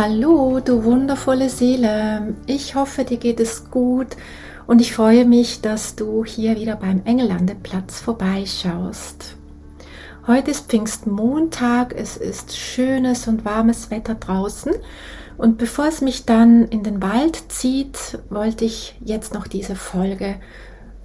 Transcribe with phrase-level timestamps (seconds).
[0.00, 2.36] Hallo, du wundervolle Seele.
[2.46, 4.16] Ich hoffe, dir geht es gut
[4.68, 9.34] und ich freue mich, dass du hier wieder beim Engellandeplatz vorbeischaust.
[10.28, 14.72] Heute ist Pfingstmontag, es ist schönes und warmes Wetter draußen
[15.36, 20.36] und bevor es mich dann in den Wald zieht, wollte ich jetzt noch diese Folge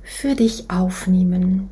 [0.03, 1.71] für dich aufnehmen.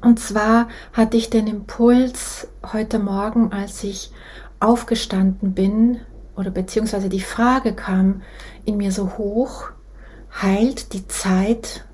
[0.00, 4.10] Und zwar hatte ich den Impuls heute Morgen, als ich
[4.58, 6.00] aufgestanden bin,
[6.36, 8.22] oder beziehungsweise die Frage kam
[8.64, 9.70] in mir so hoch,
[10.40, 11.86] heilt die Zeit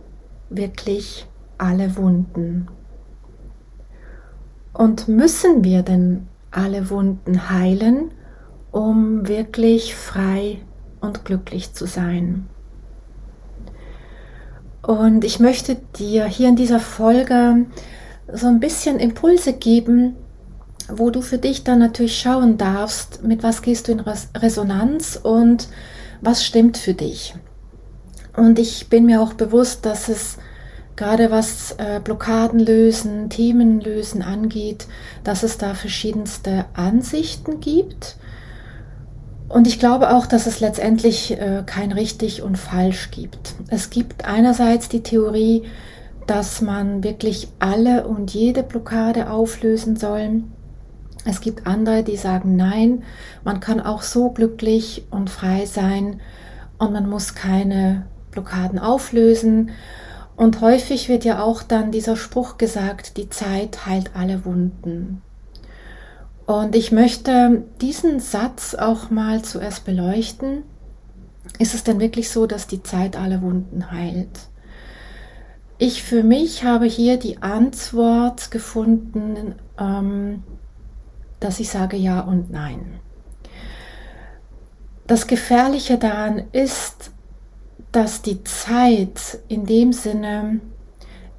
[0.48, 1.26] wirklich
[1.58, 2.68] alle Wunden?
[4.72, 8.12] Und müssen wir denn alle Wunden heilen,
[8.70, 10.58] um wirklich frei
[11.00, 12.48] und glücklich zu sein?
[14.82, 17.66] Und ich möchte dir hier in dieser Folge
[18.32, 20.16] so ein bisschen Impulse geben,
[20.88, 25.68] wo du für dich dann natürlich schauen darfst, mit was gehst du in Resonanz und
[26.20, 27.34] was stimmt für dich.
[28.36, 30.38] Und ich bin mir auch bewusst, dass es
[30.96, 34.86] gerade was äh, Blockaden lösen, Themen lösen angeht,
[35.24, 38.16] dass es da verschiedenste Ansichten gibt.
[39.48, 43.54] Und ich glaube auch, dass es letztendlich äh, kein richtig und falsch gibt.
[43.68, 45.62] Es gibt einerseits die Theorie,
[46.26, 50.42] dass man wirklich alle und jede Blockade auflösen soll.
[51.28, 53.02] Es gibt andere, die sagen, nein,
[53.44, 56.22] man kann auch so glücklich und frei sein
[56.78, 59.72] und man muss keine Blockaden auflösen.
[60.36, 65.20] Und häufig wird ja auch dann dieser Spruch gesagt, die Zeit heilt alle Wunden.
[66.46, 70.62] Und ich möchte diesen Satz auch mal zuerst beleuchten.
[71.58, 74.48] Ist es denn wirklich so, dass die Zeit alle Wunden heilt?
[75.76, 80.42] Ich für mich habe hier die Antwort gefunden, ähm,
[81.40, 83.00] dass ich sage ja und nein.
[85.06, 87.12] Das Gefährliche daran ist,
[87.92, 90.60] dass die Zeit in dem Sinne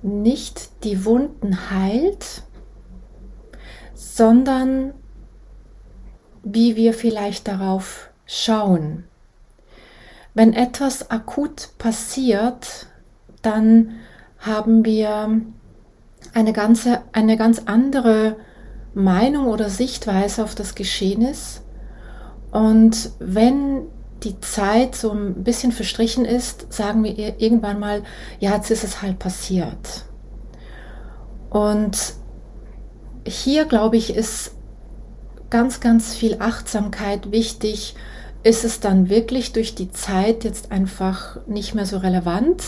[0.01, 2.43] nicht die Wunden heilt,
[3.93, 4.93] sondern
[6.43, 9.03] wie wir vielleicht darauf schauen.
[10.33, 12.87] Wenn etwas akut passiert,
[13.41, 13.99] dann
[14.39, 15.41] haben wir
[16.33, 18.37] eine, ganze, eine ganz andere
[18.93, 21.61] Meinung oder Sichtweise auf das Geschehen ist.
[22.51, 23.83] Und wenn
[24.23, 28.03] die Zeit so ein bisschen verstrichen ist, sagen wir irgendwann mal,
[28.39, 30.05] ja, jetzt ist es halt passiert.
[31.49, 32.13] Und
[33.25, 34.51] hier, glaube ich, ist
[35.49, 37.95] ganz, ganz viel Achtsamkeit wichtig.
[38.43, 42.63] Ist es dann wirklich durch die Zeit jetzt einfach nicht mehr so relevant?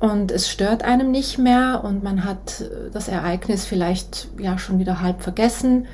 [0.00, 5.00] Und es stört einem nicht mehr und man hat das Ereignis vielleicht ja schon wieder
[5.00, 5.86] halb vergessen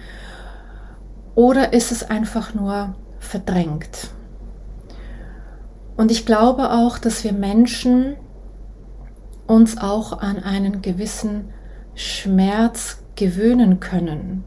[1.35, 4.11] oder ist es einfach nur verdrängt?
[5.97, 8.17] Und ich glaube auch, dass wir Menschen
[9.47, 11.51] uns auch an einen gewissen
[11.95, 14.45] Schmerz gewöhnen können.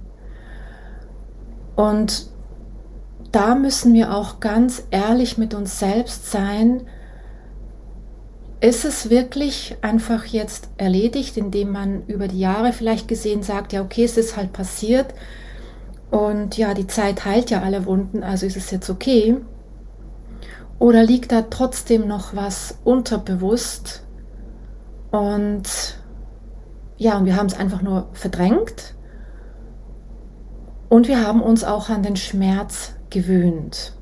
[1.76, 2.28] Und
[3.32, 6.88] da müssen wir auch ganz ehrlich mit uns selbst sein,
[8.60, 13.82] ist es wirklich einfach jetzt erledigt, indem man über die Jahre vielleicht gesehen sagt, ja,
[13.82, 15.14] okay, es ist halt passiert
[16.10, 19.38] und ja, die Zeit heilt ja alle Wunden, also ist es jetzt okay?
[20.80, 24.04] Oder liegt da trotzdem noch was unterbewusst
[25.12, 25.64] und
[26.98, 28.96] ja, und wir haben es einfach nur verdrängt
[30.90, 33.97] und wir haben uns auch an den Schmerz gewöhnt.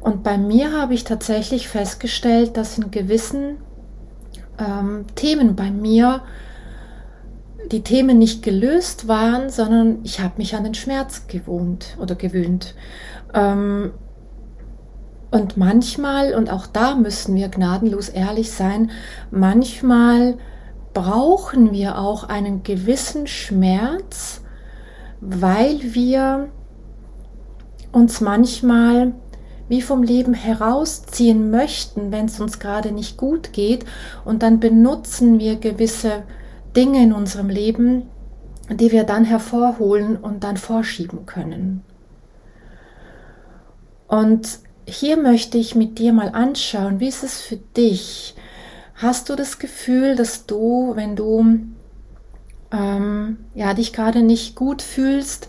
[0.00, 3.58] Und bei mir habe ich tatsächlich festgestellt, dass in gewissen
[4.58, 6.22] ähm, Themen bei mir
[7.70, 12.74] die Themen nicht gelöst waren, sondern ich habe mich an den Schmerz gewohnt oder gewöhnt.
[13.34, 13.92] Ähm,
[15.30, 18.90] und manchmal, und auch da müssen wir gnadenlos ehrlich sein,
[19.30, 20.38] manchmal
[20.94, 24.40] brauchen wir auch einen gewissen Schmerz,
[25.20, 26.48] weil wir
[27.92, 29.12] uns manchmal
[29.68, 33.84] wie vom Leben herausziehen möchten, wenn es uns gerade nicht gut geht.
[34.24, 36.22] Und dann benutzen wir gewisse
[36.76, 38.04] Dinge in unserem Leben,
[38.70, 41.82] die wir dann hervorholen und dann vorschieben können.
[44.06, 48.34] Und hier möchte ich mit dir mal anschauen, wie ist es für dich?
[48.94, 51.58] Hast du das Gefühl, dass du, wenn du
[52.72, 55.48] ähm, ja, dich gerade nicht gut fühlst,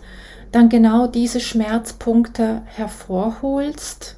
[0.52, 4.16] dann genau diese Schmerzpunkte hervorholst?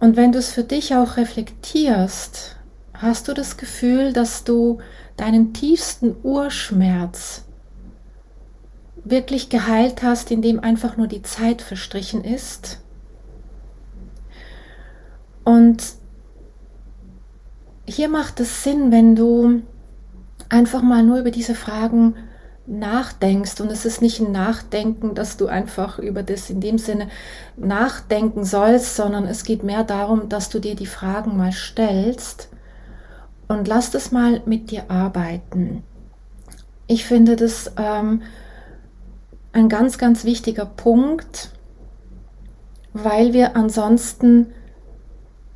[0.00, 2.56] Und wenn du es für dich auch reflektierst,
[2.94, 4.78] hast du das Gefühl, dass du
[5.16, 7.44] deinen tiefsten Urschmerz
[9.04, 12.80] wirklich geheilt hast, indem einfach nur die Zeit verstrichen ist?
[15.44, 15.82] Und
[17.86, 19.62] hier macht es Sinn, wenn du
[20.48, 22.14] einfach mal nur über diese Fragen
[22.66, 27.08] nachdenkst und es ist nicht ein Nachdenken, dass du einfach über das in dem Sinne
[27.56, 32.48] nachdenken sollst, sondern es geht mehr darum, dass du dir die Fragen mal stellst
[33.48, 35.84] und lass das mal mit dir arbeiten.
[36.88, 38.22] Ich finde das ähm,
[39.52, 41.50] ein ganz, ganz wichtiger Punkt,
[42.92, 44.52] weil wir ansonsten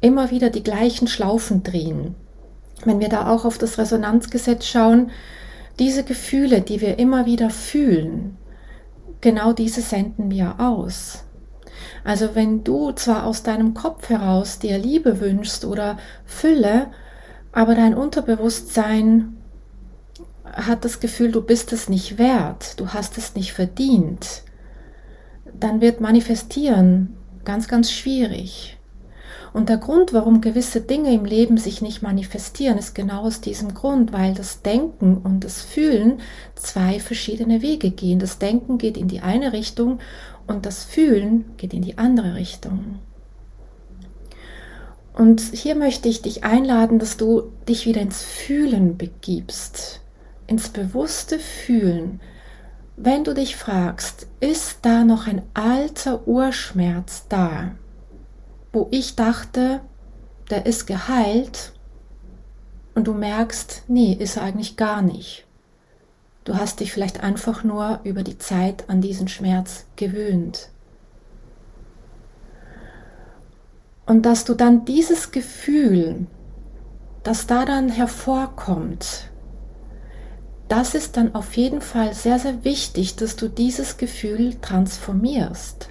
[0.00, 2.14] immer wieder die gleichen Schlaufen drehen.
[2.84, 5.10] Wenn wir da auch auf das Resonanzgesetz schauen,
[5.80, 8.36] diese Gefühle, die wir immer wieder fühlen,
[9.20, 11.24] genau diese senden wir aus.
[12.04, 16.90] Also wenn du zwar aus deinem Kopf heraus dir Liebe wünschst oder Fülle,
[17.52, 19.36] aber dein Unterbewusstsein
[20.44, 24.42] hat das Gefühl, du bist es nicht wert, du hast es nicht verdient,
[25.58, 28.79] dann wird manifestieren ganz, ganz schwierig.
[29.52, 33.74] Und der Grund, warum gewisse Dinge im Leben sich nicht manifestieren, ist genau aus diesem
[33.74, 36.20] Grund, weil das Denken und das Fühlen
[36.54, 38.20] zwei verschiedene Wege gehen.
[38.20, 39.98] Das Denken geht in die eine Richtung
[40.46, 43.00] und das Fühlen geht in die andere Richtung.
[45.14, 50.00] Und hier möchte ich dich einladen, dass du dich wieder ins Fühlen begibst,
[50.46, 52.20] ins bewusste Fühlen.
[52.96, 57.72] Wenn du dich fragst, ist da noch ein alter Urschmerz da?
[58.72, 59.80] Wo ich dachte,
[60.50, 61.72] der ist geheilt
[62.94, 65.46] und du merkst, nee, ist er eigentlich gar nicht.
[66.44, 70.70] Du hast dich vielleicht einfach nur über die Zeit an diesen Schmerz gewöhnt.
[74.06, 76.26] Und dass du dann dieses Gefühl,
[77.22, 79.30] das da dann hervorkommt,
[80.68, 85.88] das ist dann auf jeden Fall sehr, sehr wichtig, dass du dieses Gefühl transformierst,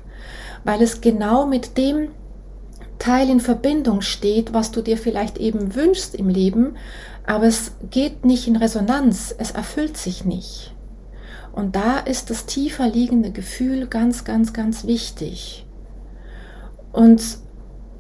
[0.64, 2.10] weil es genau mit dem
[3.00, 6.76] Teil in Verbindung steht, was du dir vielleicht eben wünschst im Leben,
[7.26, 10.76] aber es geht nicht in Resonanz, es erfüllt sich nicht.
[11.52, 15.66] Und da ist das tiefer liegende Gefühl ganz, ganz, ganz wichtig.
[16.92, 17.22] Und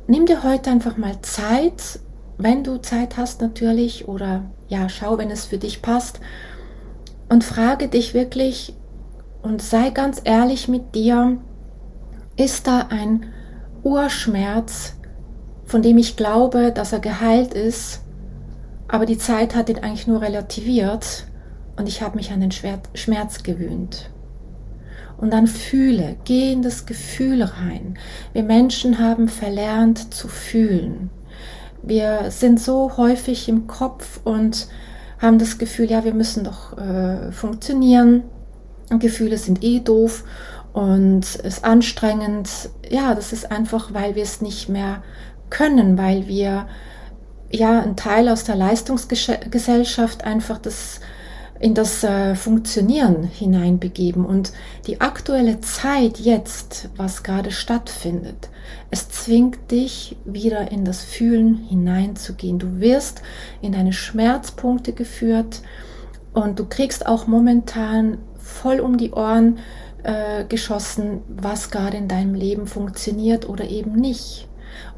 [0.08, 2.00] nimm dir heute einfach mal Zeit,
[2.38, 6.20] wenn du Zeit hast natürlich, oder ja, schau, wenn es für dich passt,
[7.30, 8.74] und frage dich wirklich
[9.42, 11.38] und sei ganz ehrlich mit dir,
[12.36, 13.28] ist da ein
[13.84, 14.96] Urschmerz,
[15.66, 18.02] von dem ich glaube, dass er geheilt ist,
[18.88, 21.26] aber die Zeit hat ihn eigentlich nur relativiert
[21.78, 24.10] und ich habe mich an den Schmerz gewöhnt.
[25.18, 27.98] Und dann fühle, geh in das Gefühl rein.
[28.34, 31.10] Wir Menschen haben verlernt zu fühlen.
[31.84, 34.68] Wir sind so häufig im Kopf und
[35.20, 38.24] haben das Gefühl, ja, wir müssen doch äh, funktionieren.
[38.98, 40.24] Gefühle sind eh doof
[40.74, 42.50] und ist anstrengend.
[42.90, 45.04] Ja, das ist einfach, weil wir es nicht mehr
[45.50, 46.68] können, weil wir
[47.52, 51.00] ja einen Teil aus der Leistungsgesellschaft einfach das
[51.60, 54.54] in das äh, Funktionieren hineinbegeben und
[54.88, 58.50] die aktuelle Zeit jetzt, was gerade stattfindet,
[58.92, 62.60] es zwingt dich wieder in das Fühlen hineinzugehen.
[62.60, 63.22] Du wirst
[63.62, 65.62] in deine Schmerzpunkte geführt
[66.34, 69.60] und du kriegst auch momentan voll um die Ohren
[70.04, 74.48] äh, geschossen, was gerade in deinem Leben funktioniert oder eben nicht.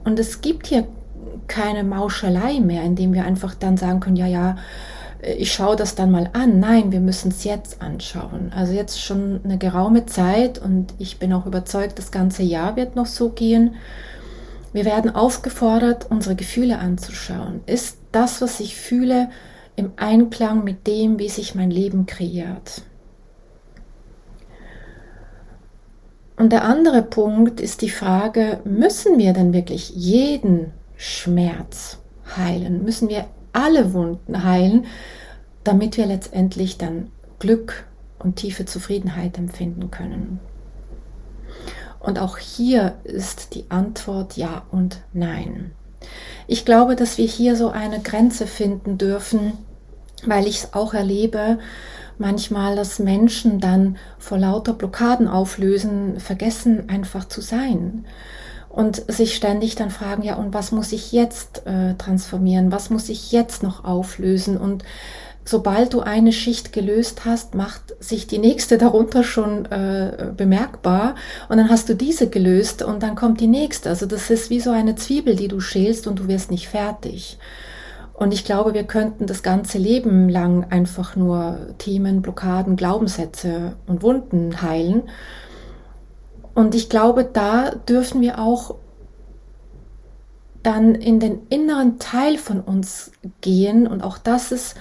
[0.03, 0.87] Und es gibt hier
[1.47, 4.55] keine Mauschelei mehr, indem wir einfach dann sagen können, ja, ja,
[5.21, 6.59] ich schaue das dann mal an.
[6.59, 8.51] Nein, wir müssen es jetzt anschauen.
[8.55, 12.95] Also jetzt schon eine geraume Zeit und ich bin auch überzeugt, das ganze Jahr wird
[12.95, 13.75] noch so gehen.
[14.73, 17.61] Wir werden aufgefordert, unsere Gefühle anzuschauen.
[17.65, 19.29] Ist das, was ich fühle,
[19.75, 22.81] im Einklang mit dem, wie sich mein Leben kreiert?
[26.41, 31.99] Und der andere Punkt ist die Frage, müssen wir denn wirklich jeden Schmerz
[32.35, 32.83] heilen?
[32.83, 34.87] Müssen wir alle Wunden heilen,
[35.63, 37.85] damit wir letztendlich dann Glück
[38.17, 40.39] und tiefe Zufriedenheit empfinden können?
[41.99, 45.73] Und auch hier ist die Antwort ja und nein.
[46.47, 49.59] Ich glaube, dass wir hier so eine Grenze finden dürfen,
[50.25, 51.59] weil ich es auch erlebe,
[52.21, 58.05] manchmal, dass Menschen dann vor lauter Blockaden auflösen, vergessen einfach zu sein.
[58.69, 62.71] und sich ständig dann fragen, ja, und was muss ich jetzt äh, transformieren?
[62.71, 64.55] Was muss ich jetzt noch auflösen?
[64.55, 64.85] Und
[65.43, 71.15] sobald du eine Schicht gelöst hast, macht sich die nächste darunter schon äh, bemerkbar
[71.49, 73.89] und dann hast du diese gelöst und dann kommt die nächste.
[73.89, 77.37] Also das ist wie so eine Zwiebel, die du schälst und du wirst nicht fertig.
[78.21, 84.03] Und ich glaube, wir könnten das ganze Leben lang einfach nur Themen, Blockaden, Glaubenssätze und
[84.03, 85.09] Wunden heilen.
[86.53, 88.75] Und ich glaube, da dürfen wir auch
[90.61, 93.11] dann in den inneren Teil von uns
[93.41, 93.87] gehen.
[93.87, 94.75] Und auch das ist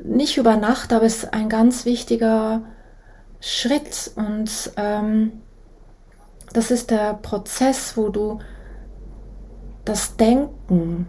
[0.00, 2.62] nicht über Nacht, aber es ist ein ganz wichtiger
[3.40, 4.12] Schritt.
[4.14, 5.32] Und ähm,
[6.52, 8.38] das ist der Prozess, wo du
[9.84, 11.08] das Denken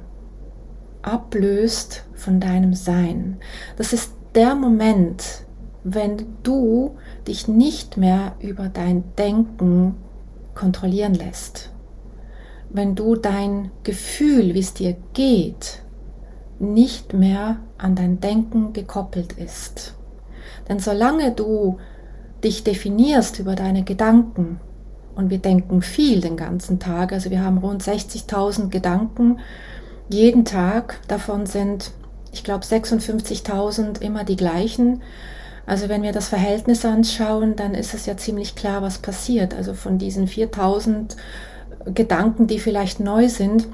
[1.02, 3.38] ablöst von deinem Sein.
[3.78, 5.44] Das ist der Moment,
[5.84, 6.96] wenn du
[7.28, 9.96] dich nicht mehr über dein Denken
[10.54, 11.72] kontrollieren lässt.
[12.70, 15.84] Wenn du dein Gefühl, wie es dir geht,
[16.60, 19.96] nicht mehr an dein Denken gekoppelt ist.
[20.70, 21.80] Denn solange du
[22.44, 24.60] dich definierst über deine Gedanken,
[25.14, 29.40] und wir denken viel den ganzen Tag, also wir haben rund 60.000 Gedanken
[30.10, 31.92] jeden Tag, davon sind,
[32.32, 35.02] ich glaube, 56.000 immer die gleichen,
[35.66, 39.54] also wenn wir das Verhältnis anschauen, dann ist es ja ziemlich klar, was passiert.
[39.54, 41.16] Also von diesen 4000
[41.94, 43.68] Gedanken, die vielleicht neu sind,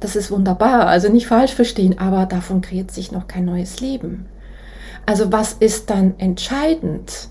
[0.00, 4.26] das ist wunderbar, also nicht falsch verstehen, aber davon kreiert sich noch kein neues Leben.
[5.06, 7.28] Also was ist dann entscheidend,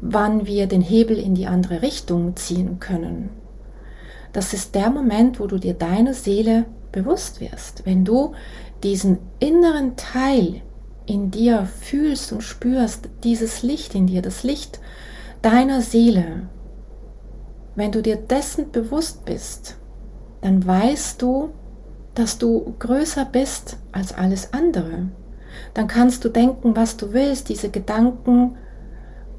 [0.00, 3.28] wann wir den Hebel in die andere Richtung ziehen können?
[4.32, 8.34] Das ist der Moment, wo du dir deine Seele bewusst wirst, wenn du
[8.82, 10.62] diesen inneren Teil
[11.06, 14.80] in dir fühlst und spürst, dieses Licht in dir, das Licht
[15.42, 16.48] deiner Seele,
[17.74, 19.76] wenn du dir dessen bewusst bist,
[20.40, 21.50] dann weißt du,
[22.14, 25.08] dass du größer bist als alles andere.
[25.74, 27.48] Dann kannst du denken, was du willst.
[27.48, 28.56] Diese Gedanken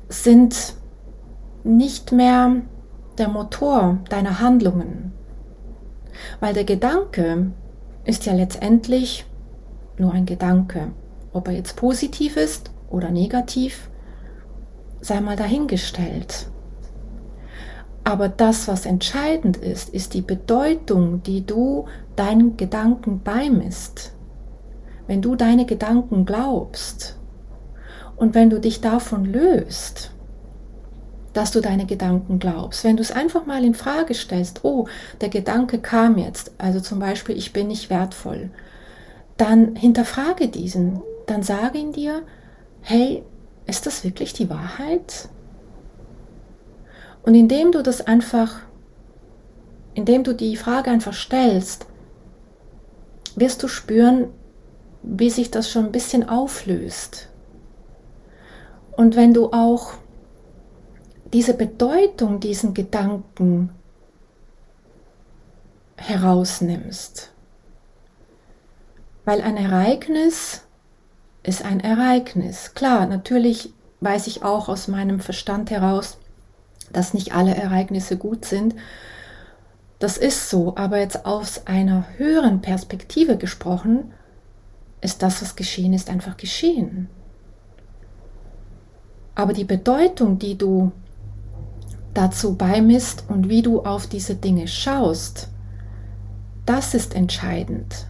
[0.09, 0.75] sind
[1.63, 2.57] nicht mehr
[3.17, 5.13] der Motor deiner Handlungen.
[6.39, 7.51] Weil der Gedanke
[8.05, 9.25] ist ja letztendlich
[9.97, 10.91] nur ein Gedanke.
[11.33, 13.89] Ob er jetzt positiv ist oder negativ,
[14.99, 16.47] sei mal dahingestellt.
[18.03, 21.85] Aber das, was entscheidend ist, ist die Bedeutung, die du
[22.15, 24.13] deinen Gedanken beimisst.
[25.07, 27.19] Wenn du deine Gedanken glaubst
[28.15, 30.11] und wenn du dich davon löst,
[31.33, 32.83] dass du deine Gedanken glaubst.
[32.83, 34.87] Wenn du es einfach mal in Frage stellst, oh,
[35.21, 38.49] der Gedanke kam jetzt, also zum Beispiel, ich bin nicht wertvoll,
[39.37, 42.23] dann hinterfrage diesen dann sage ihn dir,
[42.81, 43.23] hey,
[43.65, 45.29] ist das wirklich die Wahrheit?
[47.23, 48.59] Und indem du das einfach,
[49.93, 51.85] indem du die Frage einfach stellst,
[53.35, 54.27] wirst du spüren,
[55.03, 57.29] wie sich das schon ein bisschen auflöst.
[58.97, 59.93] Und wenn du auch
[61.33, 63.69] diese Bedeutung, diesen Gedanken
[65.97, 67.31] herausnimmst,
[69.25, 70.63] weil ein Ereignis
[71.43, 72.73] ist ein Ereignis.
[72.73, 76.17] Klar, natürlich weiß ich auch aus meinem Verstand heraus,
[76.91, 78.75] dass nicht alle Ereignisse gut sind.
[79.99, 84.11] Das ist so, aber jetzt aus einer höheren Perspektive gesprochen,
[84.99, 87.09] ist das, was geschehen ist, einfach geschehen.
[89.35, 90.91] Aber die Bedeutung, die du
[92.13, 95.49] dazu beimisst und wie du auf diese Dinge schaust,
[96.65, 98.07] das ist entscheidend.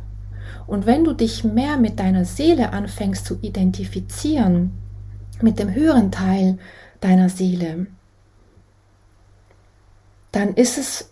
[0.68, 4.72] Und wenn du dich mehr mit deiner Seele anfängst zu identifizieren,
[5.42, 6.58] mit dem höheren Teil
[7.00, 7.88] deiner Seele,
[10.32, 11.10] dann ist es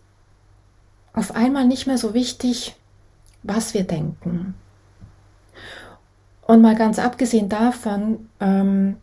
[1.14, 2.76] auf einmal nicht mehr so wichtig,
[3.44, 4.54] was wir denken.
[6.42, 8.98] Und mal ganz abgesehen davon, ähm,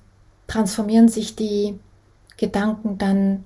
[0.47, 1.79] transformieren sich die
[2.37, 3.45] Gedanken dann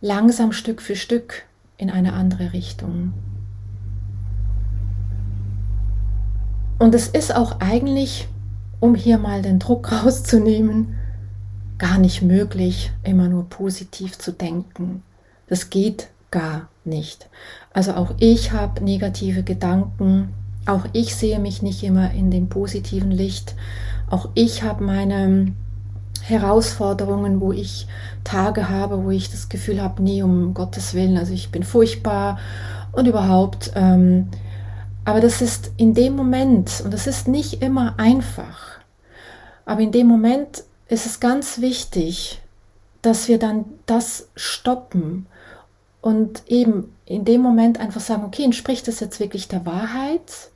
[0.00, 1.44] langsam Stück für Stück
[1.76, 3.12] in eine andere Richtung.
[6.78, 8.28] Und es ist auch eigentlich,
[8.78, 10.94] um hier mal den Druck rauszunehmen,
[11.78, 15.02] gar nicht möglich, immer nur positiv zu denken.
[15.48, 17.28] Das geht gar nicht.
[17.72, 20.34] Also auch ich habe negative Gedanken,
[20.66, 23.54] auch ich sehe mich nicht immer in dem positiven Licht,
[24.10, 25.54] auch ich habe meine
[26.28, 27.86] Herausforderungen, wo ich
[28.24, 32.38] Tage habe, wo ich das Gefühl habe, nee, um Gottes Willen, also ich bin furchtbar
[32.92, 33.72] und überhaupt.
[33.74, 34.28] Ähm,
[35.04, 38.78] aber das ist in dem Moment, und das ist nicht immer einfach,
[39.64, 42.42] aber in dem Moment ist es ganz wichtig,
[43.02, 45.26] dass wir dann das stoppen
[46.00, 50.50] und eben in dem Moment einfach sagen, okay, entspricht das jetzt wirklich der Wahrheit?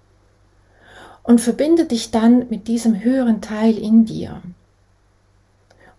[1.24, 4.42] Und verbinde dich dann mit diesem höheren Teil in dir.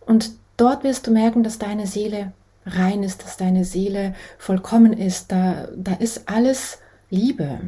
[0.05, 2.33] Und dort wirst du merken, dass deine Seele
[2.65, 5.31] rein ist, dass deine Seele vollkommen ist.
[5.31, 6.79] Da, da ist alles
[7.09, 7.59] Liebe.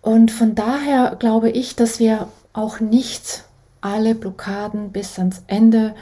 [0.00, 3.44] Und von daher glaube ich, dass wir auch nicht
[3.80, 5.94] alle Blockaden bis ans Ende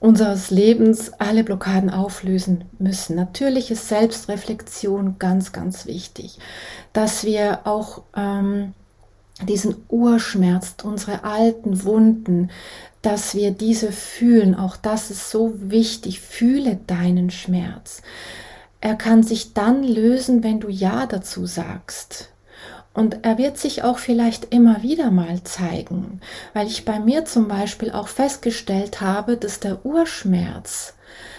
[0.00, 3.16] unseres Lebens, alle Blockaden auflösen müssen.
[3.16, 6.38] Natürlich ist Selbstreflexion ganz, ganz wichtig,
[6.92, 8.74] dass wir auch ähm,
[9.46, 12.50] diesen Urschmerz, unsere alten Wunden,
[13.02, 14.54] dass wir diese fühlen.
[14.54, 16.20] Auch das ist so wichtig.
[16.20, 18.02] Fühle deinen Schmerz.
[18.80, 22.30] Er kann sich dann lösen, wenn du Ja dazu sagst.
[22.94, 26.20] Und er wird sich auch vielleicht immer wieder mal zeigen,
[26.52, 30.94] weil ich bei mir zum Beispiel auch festgestellt habe, dass der Urschmerz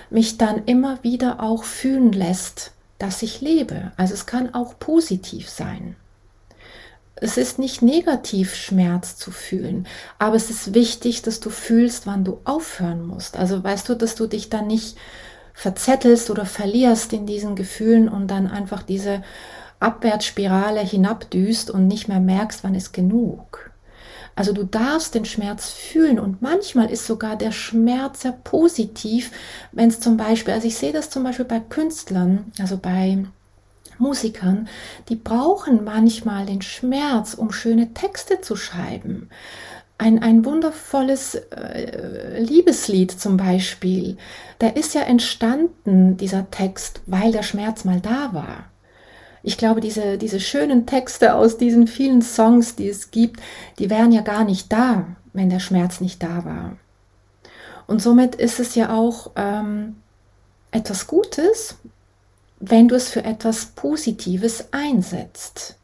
[0.10, 3.92] mich dann immer wieder auch fühlen lässt, dass ich lebe.
[3.98, 5.96] Also es kann auch positiv sein.
[7.22, 9.88] Es ist nicht negativ, Schmerz zu fühlen,
[10.20, 13.36] aber es ist wichtig, dass du fühlst, wann du aufhören musst.
[13.36, 14.98] Also weißt du, dass du dich dann nicht
[15.54, 19.22] verzettelst oder verlierst in diesen Gefühlen und dann einfach diese
[19.82, 23.72] Abwärtsspirale hinabdüst und nicht mehr merkst, wann ist genug.
[24.36, 29.32] Also du darfst den Schmerz fühlen und manchmal ist sogar der Schmerz sehr positiv,
[29.74, 33.26] wenn es zum Beispiel, also ich sehe das zum Beispiel bei Künstlern, also bei
[34.00, 34.68] Musikern,
[35.10, 39.30] die brauchen manchmal den Schmerz, um schöne Texte zu schreiben.
[39.98, 44.18] Ein, ein wundervolles äh, Liebeslied zum Beispiel,
[44.62, 48.70] der ist ja entstanden, dieser Text, weil der Schmerz mal da war
[49.42, 53.40] ich glaube, diese, diese schönen Texte aus diesen vielen Songs, die es gibt,
[53.78, 56.78] die wären ja gar nicht da, wenn der Schmerz nicht da war.
[57.88, 59.96] Und somit ist es ja auch ähm,
[60.72, 61.78] etwas Gutes,
[62.60, 65.78] wenn du es für etwas Positives einsetzt.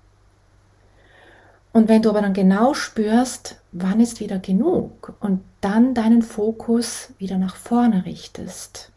[1.71, 7.09] Und wenn du aber dann genau spürst, wann ist wieder genug und dann deinen Fokus
[7.17, 8.91] wieder nach vorne richtest.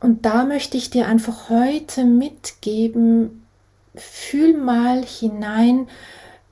[0.00, 3.46] Und da möchte ich dir einfach heute mitgeben,
[3.94, 5.88] fühl mal hinein,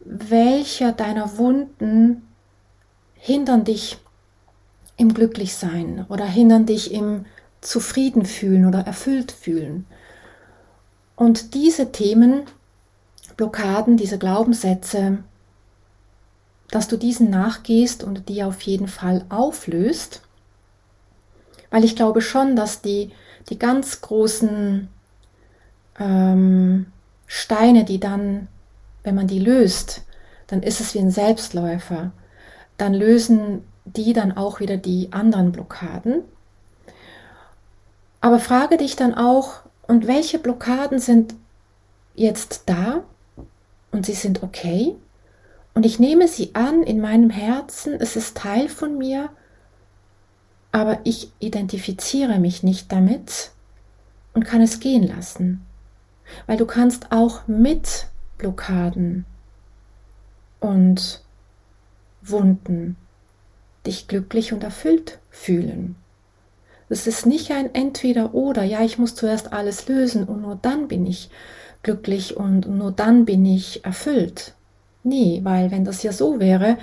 [0.00, 2.26] welcher deiner Wunden
[3.14, 3.98] hindern dich
[4.96, 7.24] im Glücklichsein oder hindern dich im
[7.68, 9.84] Zufrieden fühlen oder erfüllt fühlen.
[11.16, 12.44] Und diese Themen,
[13.36, 15.18] Blockaden, diese Glaubenssätze,
[16.70, 20.22] dass du diesen nachgehst und die auf jeden Fall auflöst,
[21.70, 23.12] weil ich glaube schon, dass die
[23.50, 24.88] die ganz großen
[25.98, 26.86] ähm,
[27.26, 28.48] Steine, die dann,
[29.02, 30.06] wenn man die löst,
[30.46, 32.12] dann ist es wie ein Selbstläufer.
[32.78, 36.22] Dann lösen die dann auch wieder die anderen Blockaden.
[38.20, 41.34] Aber frage dich dann auch, und welche Blockaden sind
[42.14, 43.04] jetzt da
[43.90, 44.96] und sie sind okay?
[45.74, 49.30] Und ich nehme sie an in meinem Herzen, es ist Teil von mir
[50.72, 53.50] aber ich identifiziere mich nicht damit
[54.34, 55.64] und kann es gehen lassen.
[56.46, 59.24] Weil du kannst auch mit Blockaden
[60.60, 61.24] und
[62.22, 62.96] Wunden
[63.86, 65.96] dich glücklich und erfüllt fühlen.
[66.88, 70.88] Es ist nicht ein Entweder oder, ja, ich muss zuerst alles lösen und nur dann
[70.88, 71.30] bin ich
[71.82, 74.54] glücklich und nur dann bin ich erfüllt.
[75.04, 76.78] Nee, weil wenn das ja so wäre,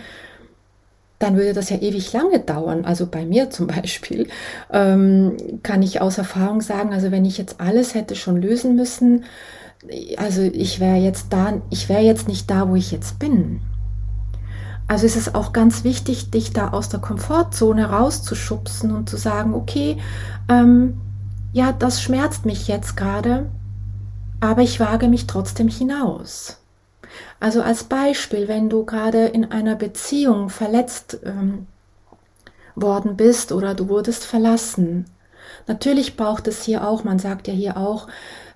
[1.19, 2.85] dann würde das ja ewig lange dauern.
[2.85, 4.27] Also bei mir zum Beispiel
[4.71, 9.25] ähm, kann ich aus Erfahrung sagen, also wenn ich jetzt alles hätte schon lösen müssen,
[10.17, 13.61] also ich wäre jetzt da, ich wäre jetzt nicht da, wo ich jetzt bin.
[14.87, 19.53] Also ist es auch ganz wichtig, dich da aus der Komfortzone rauszuschubsen und zu sagen,
[19.53, 19.97] okay,
[20.47, 20.97] ähm,
[21.53, 23.49] ja, das schmerzt mich jetzt gerade,
[24.41, 26.59] aber ich wage mich trotzdem hinaus.
[27.39, 31.65] Also als Beispiel, wenn du gerade in einer Beziehung verletzt ähm,
[32.75, 35.05] worden bist oder du wurdest verlassen.
[35.67, 38.07] Natürlich braucht es hier auch, man sagt ja hier auch,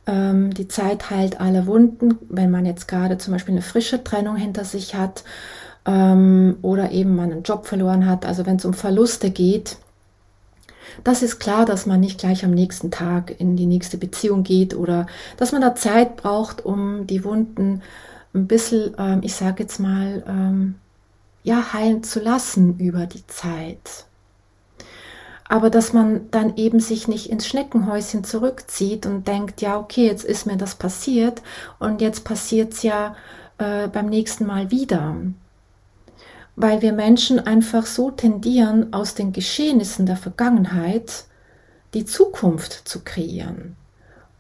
[0.06, 4.36] ähm, die Zeit heilt alle Wunden, wenn man jetzt gerade zum Beispiel eine frische Trennung
[4.36, 5.24] hinter sich hat
[5.90, 9.78] ähm, oder eben man einen Job verloren hat, also wenn es um Verluste geht.
[11.04, 14.76] Das ist klar, dass man nicht gleich am nächsten Tag in die nächste Beziehung geht
[14.76, 17.82] oder dass man da Zeit braucht, um die Wunden
[18.36, 20.76] ein bisschen, ähm, ich sage jetzt mal, ähm,
[21.44, 24.06] ja, heilen zu lassen über die Zeit.
[25.48, 30.24] Aber dass man dann eben sich nicht ins Schneckenhäuschen zurückzieht und denkt, ja, okay, jetzt
[30.24, 31.42] ist mir das passiert
[31.80, 33.16] und jetzt passiert es ja
[33.58, 35.16] äh, beim nächsten Mal wieder.
[36.60, 41.24] Weil wir Menschen einfach so tendieren, aus den Geschehnissen der Vergangenheit
[41.94, 43.78] die Zukunft zu kreieren.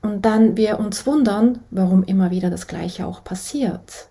[0.02, 4.10] Und dann wir uns wundern, warum immer wieder das Gleiche auch passiert.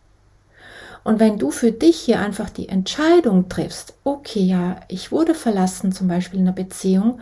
[1.05, 5.93] Und wenn du für dich hier einfach die Entscheidung triffst, okay, ja, ich wurde verlassen,
[5.93, 7.21] zum Beispiel in einer Beziehung,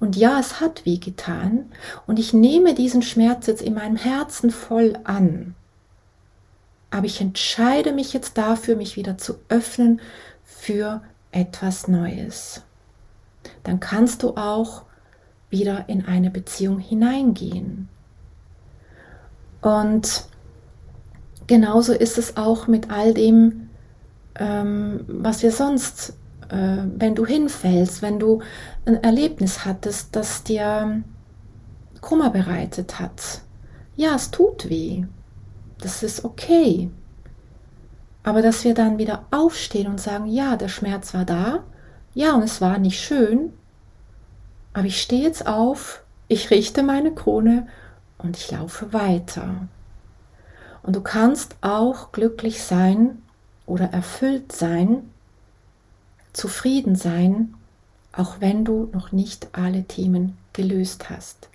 [0.00, 1.70] und ja, es hat weh getan,
[2.06, 5.54] und ich nehme diesen Schmerz jetzt in meinem Herzen voll an.
[6.90, 10.00] Aber ich entscheide mich jetzt dafür, mich wieder zu öffnen
[10.44, 12.62] für etwas Neues.
[13.62, 14.84] Dann kannst du auch
[15.50, 17.88] wieder in eine Beziehung hineingehen.
[19.60, 20.24] Und
[21.46, 23.68] genauso ist es auch mit all dem,
[24.36, 26.10] ähm, was wir sonst,
[26.48, 28.42] äh, wenn du hinfällst, wenn du
[28.84, 31.02] ein Erlebnis hattest, das dir
[32.00, 33.42] Kummer bereitet hat.
[33.96, 35.04] Ja, es tut weh.
[35.78, 36.90] Das ist okay.
[38.22, 41.64] Aber dass wir dann wieder aufstehen und sagen, ja, der Schmerz war da,
[42.14, 43.52] ja, und es war nicht schön,
[44.72, 47.68] aber ich stehe jetzt auf, ich richte meine Krone
[48.18, 49.68] und ich laufe weiter.
[50.82, 53.22] Und du kannst auch glücklich sein
[53.64, 55.10] oder erfüllt sein,
[56.32, 57.54] zufrieden sein,
[58.12, 61.48] auch wenn du noch nicht alle Themen gelöst hast.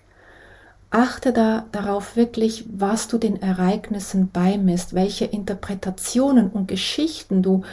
[0.91, 7.63] Achte da darauf wirklich, was du den Ereignissen beimisst, welche Interpretationen und Geschichten du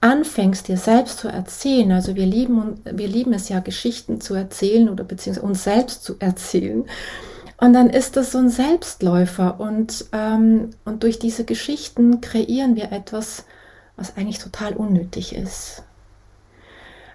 [0.00, 1.92] anfängst, dir selbst zu erzählen.
[1.92, 6.16] Also wir lieben, wir lieben es ja, Geschichten zu erzählen oder beziehungsweise uns selbst zu
[6.18, 6.84] erzählen.
[7.58, 12.90] Und dann ist das so ein Selbstläufer und, ähm, und durch diese Geschichten kreieren wir
[12.90, 13.44] etwas,
[13.96, 15.84] was eigentlich total unnötig ist.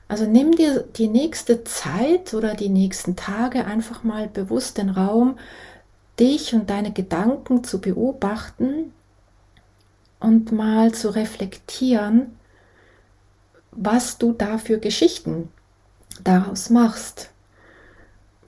[0.08, 5.38] Also nimm dir die nächste Zeit oder die nächsten Tage einfach mal bewusst den Raum,
[6.20, 8.94] dich und deine Gedanken zu beobachten
[10.20, 12.38] und mal zu reflektieren,
[13.72, 15.50] was du da für Geschichten
[16.24, 17.30] daraus machst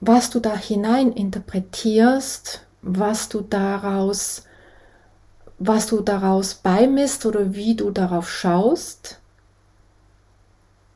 [0.00, 4.44] was du da hinein interpretierst, was du daraus,
[5.58, 9.19] was du daraus beimisst oder wie du darauf schaust.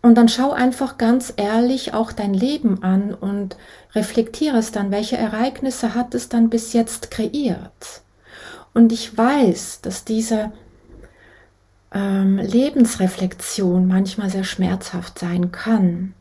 [0.04, 3.56] Und dann schau einfach ganz ehrlich auch dein Leben an und
[3.94, 8.02] reflektiere es dann, welche Ereignisse hat es dann bis jetzt kreiert.
[8.74, 10.52] Und ich weiß, dass diese
[11.90, 16.12] ähm, Lebensreflexion manchmal sehr schmerzhaft sein kann.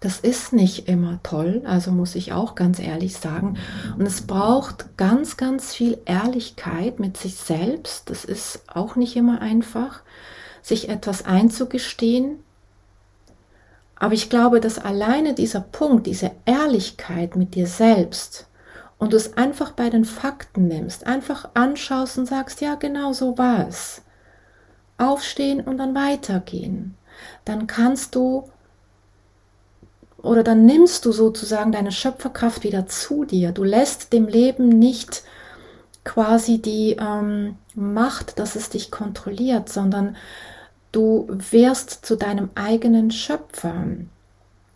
[0.00, 3.56] Das ist nicht immer toll, also muss ich auch ganz ehrlich sagen.
[3.98, 8.10] Und es braucht ganz, ganz viel Ehrlichkeit mit sich selbst.
[8.10, 10.02] Das ist auch nicht immer einfach,
[10.60, 12.40] sich etwas einzugestehen.
[13.98, 18.46] Aber ich glaube, dass alleine dieser Punkt, diese Ehrlichkeit mit dir selbst
[18.98, 23.38] und du es einfach bei den Fakten nimmst, einfach anschaust und sagst, ja, genau so
[23.38, 24.02] war es.
[24.98, 26.96] Aufstehen und dann weitergehen.
[27.44, 28.50] Dann kannst du
[30.22, 33.52] oder dann nimmst du sozusagen deine Schöpferkraft wieder zu dir.
[33.52, 35.22] Du lässt dem Leben nicht
[36.04, 40.16] quasi die ähm, Macht, dass es dich kontrolliert, sondern
[40.92, 43.86] du wirst zu deinem eigenen Schöpfer.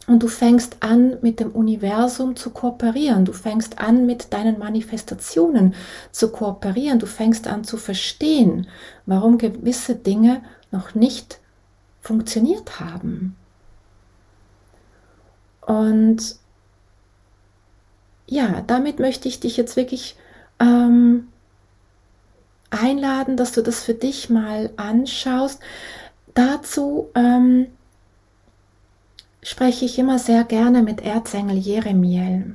[0.07, 3.25] Und du fängst an, mit dem Universum zu kooperieren.
[3.25, 5.75] Du fängst an, mit deinen Manifestationen
[6.11, 6.99] zu kooperieren.
[6.99, 8.67] Du fängst an zu verstehen,
[9.07, 10.43] warum gewisse Dinge
[10.73, 11.39] noch nicht
[12.01, 13.37] funktioniert haben.
[15.61, 16.37] Und
[18.27, 20.17] ja, damit möchte ich dich jetzt wirklich
[20.59, 21.29] ähm,
[22.71, 25.61] einladen, dass du das für dich mal anschaust.
[26.41, 27.67] Dazu ähm,
[29.43, 32.55] spreche ich immer sehr gerne mit Erzengel Jeremiel.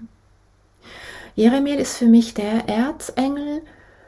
[1.36, 3.62] Jeremiel ist für mich der Erzengel,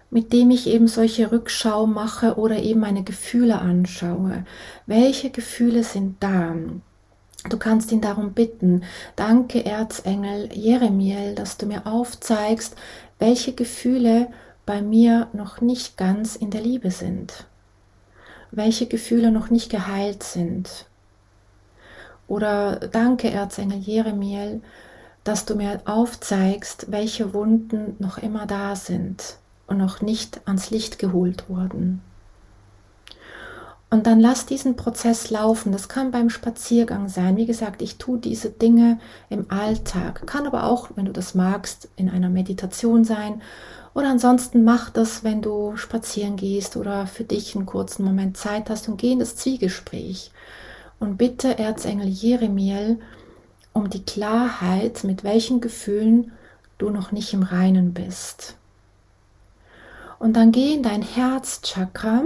[0.10, 4.46] mit dem ich eben solche Rückschau mache oder eben meine Gefühle anschaue.
[4.88, 6.56] Welche Gefühle sind da?
[7.48, 8.82] Du kannst ihn darum bitten,
[9.16, 12.76] danke Erzengel Jeremiel, dass du mir aufzeigst,
[13.20, 14.30] welche Gefühle
[14.66, 17.46] bei mir noch nicht ganz in der Liebe sind,
[18.52, 20.86] welche Gefühle noch nicht geheilt sind.
[22.28, 24.62] Oder danke Erzengel Jeremiel,
[25.24, 31.00] dass du mir aufzeigst, welche Wunden noch immer da sind und noch nicht ans Licht
[31.00, 32.02] geholt wurden.
[33.90, 35.72] Und dann lass diesen Prozess laufen.
[35.72, 37.38] Das kann beim Spaziergang sein.
[37.38, 40.28] Wie gesagt, ich tue diese Dinge im Alltag.
[40.28, 43.42] Kann aber auch, wenn du das magst, in einer Meditation sein.
[43.98, 48.70] Oder ansonsten mach das, wenn du spazieren gehst oder für dich einen kurzen Moment Zeit
[48.70, 50.30] hast und geh in das Zwiegespräch.
[51.00, 53.00] Und bitte Erzengel Jeremiel
[53.74, 56.32] um die Klarheit, mit welchen Gefühlen
[56.78, 58.56] du noch nicht im Reinen bist.
[60.20, 62.26] Und dann geh in dein Herzchakra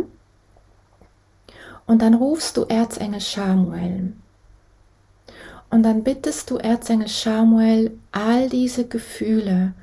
[1.86, 4.12] Und dann rufst du Erzengel Samuel.
[5.70, 9.74] Und dann bittest du Erzengel Samuel, all diese Gefühle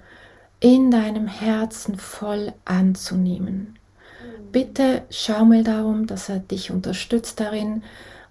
[0.60, 3.78] in deinem Herzen voll anzunehmen.
[4.50, 7.82] Bitte Samuel darum, dass er dich unterstützt darin,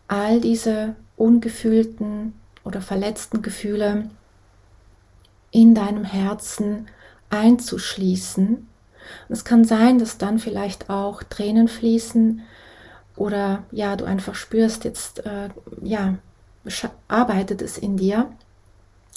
[0.07, 4.09] all diese ungefühlten oder verletzten Gefühle
[5.51, 6.87] in deinem Herzen
[7.29, 8.67] einzuschließen.
[9.29, 12.41] es kann sein, dass dann vielleicht auch Tränen fließen
[13.15, 15.49] oder ja, du einfach spürst, jetzt äh,
[15.81, 16.17] ja,
[17.07, 18.31] arbeitet es in dir.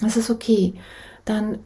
[0.00, 0.74] Das ist okay.
[1.24, 1.58] Dann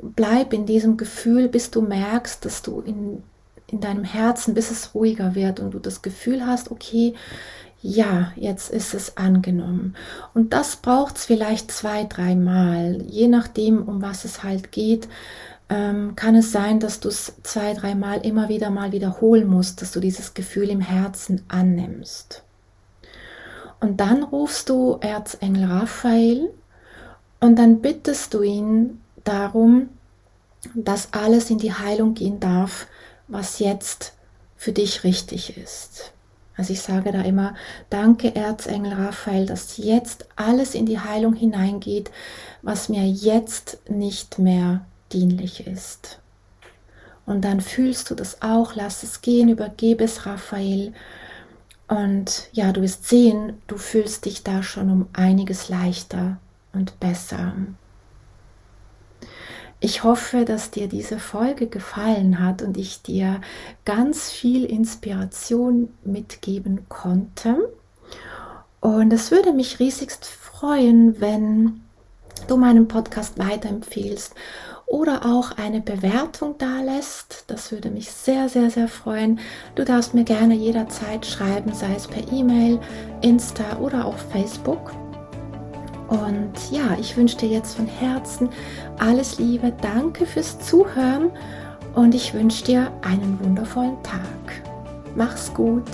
[0.00, 3.22] bleib in diesem Gefühl, bis du merkst, dass du in,
[3.66, 7.14] in deinem Herzen, bis es ruhiger wird und du das Gefühl hast, okay,
[7.80, 9.94] ja, jetzt ist es angenommen.
[10.34, 15.08] Und das braucht es vielleicht zwei, dreimal, je nachdem, um was es halt geht.
[15.70, 19.92] Ähm, kann es sein, dass du es zwei, dreimal immer wieder mal wiederholen musst, dass
[19.92, 22.42] du dieses Gefühl im Herzen annimmst.
[23.80, 26.50] Und dann rufst du Erzengel Raphael
[27.38, 29.88] und dann bittest du ihn darum,
[30.74, 32.86] dass alles in die Heilung gehen darf,
[33.28, 34.14] was jetzt
[34.56, 36.12] für dich richtig ist.
[36.56, 37.54] Also ich sage da immer,
[37.88, 42.10] danke Erzengel Raphael, dass jetzt alles in die Heilung hineingeht,
[42.62, 46.18] was mir jetzt nicht mehr dienlich ist.
[47.26, 50.92] Und dann fühlst du das auch, lass es gehen, übergebe es Raphael.
[51.86, 56.38] Und ja, du wirst sehen, du fühlst dich da schon um einiges leichter
[56.72, 57.52] und besser.
[59.80, 63.40] Ich hoffe, dass dir diese Folge gefallen hat und ich dir
[63.84, 67.72] ganz viel Inspiration mitgeben konnte.
[68.80, 71.80] Und es würde mich riesigst freuen, wenn
[72.48, 74.34] du meinen Podcast weiterempfehlst
[74.86, 77.44] oder auch eine Bewertung da lässt.
[77.46, 79.38] Das würde mich sehr, sehr, sehr freuen.
[79.74, 82.80] Du darfst mir gerne jederzeit schreiben, sei es per E-Mail,
[83.20, 84.92] Insta oder auch Facebook.
[86.08, 88.48] Und ja, ich wünsche dir jetzt von Herzen
[88.98, 89.72] alles Liebe.
[89.82, 91.30] Danke fürs Zuhören
[91.94, 94.62] und ich wünsche dir einen wundervollen Tag.
[95.14, 95.84] Mach's gut.